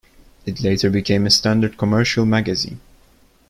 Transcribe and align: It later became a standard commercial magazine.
It 0.47 0.61
later 0.61 0.89
became 0.89 1.27
a 1.27 1.29
standard 1.29 1.77
commercial 1.77 2.25
magazine. 2.25 2.81